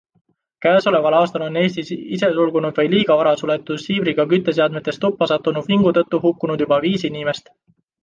[0.65, 6.25] Käesoleval aastal on Eestis isesulgunud või liiga vara suletud siibriga kütteseadmest tuppa sattunud vingu tõttu
[6.29, 7.59] hukkunud juba viis inimest.